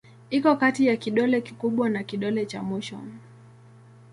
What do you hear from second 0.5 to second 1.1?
kati ya